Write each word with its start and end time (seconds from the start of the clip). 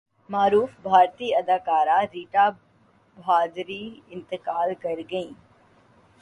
معروف 0.29 0.69
بھارتی 0.81 1.27
اداکارہ 1.35 1.99
ریٹا 2.13 2.49
بہادری 3.17 3.83
انتقال 4.07 4.73
کرگئیں 4.81 5.29